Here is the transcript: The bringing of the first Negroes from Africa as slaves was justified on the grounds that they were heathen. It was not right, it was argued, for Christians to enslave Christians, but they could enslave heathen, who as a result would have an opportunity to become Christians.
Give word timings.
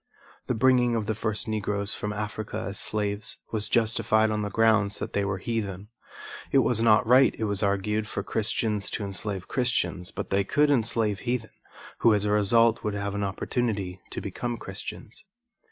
The 0.47 0.55
bringing 0.55 0.95
of 0.95 1.05
the 1.05 1.13
first 1.13 1.47
Negroes 1.47 1.93
from 1.93 2.11
Africa 2.11 2.65
as 2.69 2.79
slaves 2.79 3.37
was 3.51 3.69
justified 3.69 4.31
on 4.31 4.41
the 4.41 4.49
grounds 4.49 4.97
that 4.97 5.13
they 5.13 5.23
were 5.23 5.37
heathen. 5.37 5.89
It 6.51 6.57
was 6.65 6.81
not 6.81 7.05
right, 7.05 7.35
it 7.37 7.43
was 7.43 7.61
argued, 7.61 8.07
for 8.07 8.23
Christians 8.23 8.89
to 8.89 9.03
enslave 9.03 9.47
Christians, 9.47 10.09
but 10.09 10.31
they 10.31 10.43
could 10.43 10.71
enslave 10.71 11.19
heathen, 11.19 11.51
who 11.99 12.15
as 12.15 12.25
a 12.25 12.31
result 12.31 12.83
would 12.83 12.95
have 12.95 13.13
an 13.13 13.23
opportunity 13.23 14.01
to 14.09 14.21
become 14.21 14.57
Christians. 14.57 15.23